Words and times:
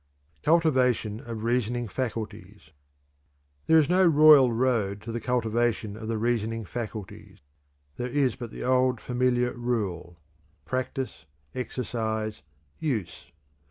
CULTIVATION 0.41 1.19
OF 1.27 1.43
REASONING 1.43 1.87
FACULTIES. 1.87 2.71
There 3.67 3.77
is 3.77 3.87
no 3.87 4.03
royal 4.03 4.51
road 4.51 4.99
to 5.03 5.11
the 5.11 5.19
cultivation 5.19 5.95
of 5.95 6.07
the 6.07 6.17
reasoning 6.17 6.65
faculties. 6.65 7.37
There 7.97 8.09
is 8.09 8.35
but 8.35 8.49
the 8.49 8.63
old 8.63 8.99
familiar 8.99 9.53
rule: 9.53 10.17
Practice, 10.65 11.25
exercise, 11.53 12.41
use. 12.79 13.29